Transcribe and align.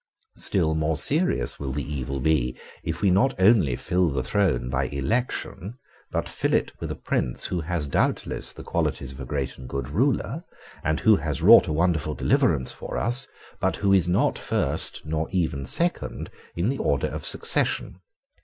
Still 0.37 0.73
more 0.73 0.97
serious 0.97 1.59
will 1.59 1.71
the 1.71 1.83
evil 1.87 2.19
be, 2.19 2.55
if 2.81 3.03
we 3.03 3.11
not 3.11 3.39
only 3.39 3.75
fill 3.75 4.09
the 4.09 4.23
throne 4.23 4.67
by 4.67 4.85
election, 4.85 5.75
but 6.09 6.27
fill 6.27 6.55
it 6.55 6.71
with 6.79 6.89
a 6.89 6.95
prince 6.95 7.45
who 7.45 7.61
has 7.61 7.85
doubtless 7.85 8.51
the 8.51 8.63
qualities 8.63 9.11
of 9.11 9.19
a 9.19 9.25
great 9.25 9.59
and 9.59 9.69
good 9.69 9.89
ruler, 9.89 10.43
and 10.83 11.01
who 11.01 11.17
has 11.17 11.43
wrought 11.43 11.67
a 11.67 11.71
wonderful 11.71 12.15
deliverance 12.15 12.71
for 12.71 12.97
us, 12.97 13.27
but 13.59 13.75
who 13.75 13.93
is 13.93 14.07
not 14.07 14.39
first 14.39 15.05
nor 15.05 15.29
even 15.29 15.67
second 15.67 16.31
in 16.55 16.69
the 16.69 16.79
order 16.79 17.05
of 17.05 17.23
succession. 17.23 18.01